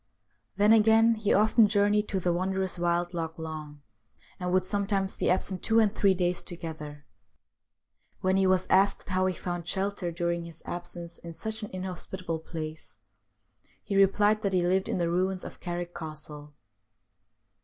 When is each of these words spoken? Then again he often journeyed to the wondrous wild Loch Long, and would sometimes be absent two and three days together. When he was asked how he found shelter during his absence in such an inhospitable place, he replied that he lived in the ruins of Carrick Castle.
Then 0.57 0.73
again 0.73 1.13
he 1.13 1.31
often 1.31 1.67
journeyed 1.67 2.07
to 2.07 2.19
the 2.19 2.33
wondrous 2.33 2.79
wild 2.79 3.13
Loch 3.13 3.37
Long, 3.37 3.83
and 4.39 4.51
would 4.51 4.65
sometimes 4.65 5.15
be 5.15 5.29
absent 5.29 5.61
two 5.61 5.77
and 5.77 5.93
three 5.93 6.15
days 6.15 6.41
together. 6.41 7.05
When 8.21 8.35
he 8.35 8.47
was 8.47 8.65
asked 8.71 9.09
how 9.09 9.27
he 9.27 9.35
found 9.35 9.67
shelter 9.67 10.11
during 10.11 10.45
his 10.45 10.63
absence 10.65 11.19
in 11.19 11.35
such 11.35 11.61
an 11.61 11.69
inhospitable 11.71 12.39
place, 12.39 12.97
he 13.83 13.95
replied 13.95 14.41
that 14.41 14.53
he 14.53 14.63
lived 14.65 14.89
in 14.89 14.97
the 14.97 15.07
ruins 15.07 15.43
of 15.43 15.59
Carrick 15.59 15.93
Castle. 15.93 16.55